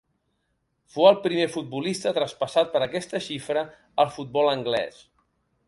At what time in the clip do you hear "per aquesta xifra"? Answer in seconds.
2.77-3.65